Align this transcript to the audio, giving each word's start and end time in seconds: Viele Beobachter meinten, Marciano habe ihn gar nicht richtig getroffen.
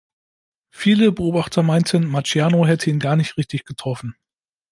Viele 0.71 1.11
Beobachter 1.11 1.61
meinten, 1.61 2.07
Marciano 2.07 2.65
habe 2.67 2.89
ihn 2.89 2.97
gar 2.97 3.15
nicht 3.15 3.37
richtig 3.37 3.65
getroffen. 3.65 4.15